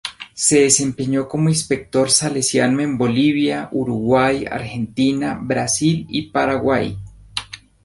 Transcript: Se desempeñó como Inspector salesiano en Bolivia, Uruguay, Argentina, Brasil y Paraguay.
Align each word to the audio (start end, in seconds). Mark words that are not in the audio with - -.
Se 0.33 0.61
desempeñó 0.61 1.27
como 1.27 1.49
Inspector 1.49 2.09
salesiano 2.09 2.79
en 2.81 2.97
Bolivia, 2.97 3.69
Uruguay, 3.71 4.45
Argentina, 4.49 5.37
Brasil 5.39 6.07
y 6.09 6.31
Paraguay. 6.31 6.97